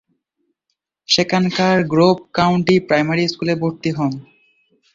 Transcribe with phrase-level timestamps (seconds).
[1.09, 4.13] সেখানকার Grove County primary স্কুলে ভর্তি হন।